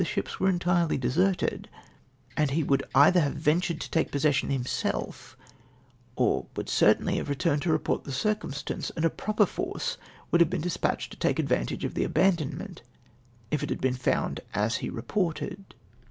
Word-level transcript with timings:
ships 0.03 0.39
were 0.39 0.49
entirely 0.49 0.97
deserted, 0.97 1.69
and 2.35 2.49
he 2.49 2.63
would 2.63 2.81
either 2.95 3.19
have 3.19 3.35
ventured 3.35 3.79
to 3.79 3.87
take 3.91 4.09
possession 4.09 4.49
himself, 4.49 5.37
or 6.15 6.47
would 6.55 6.67
certainly 6.67 7.17
have 7.17 7.29
returned 7.29 7.61
to 7.61 7.71
report 7.71 8.03
the 8.03 8.11
circumstance, 8.11 8.89
and 8.95 9.05
a 9.05 9.11
proper 9.11 9.45
force 9.45 9.99
would 10.31 10.41
have 10.41 10.49
been 10.49 10.59
despatched 10.59 11.11
to 11.11 11.19
take 11.19 11.37
advantage 11.37 11.85
of 11.85 11.93
the 11.93 12.03
abandonment, 12.03 12.81
if 13.51 13.61
it 13.61 13.69
had 13.69 13.79
been 13.79 13.93
found 13.93 14.37
to 14.37 14.41
be 14.41 14.47
as 14.55 14.77
he 14.77 14.89
reported. 14.89 15.75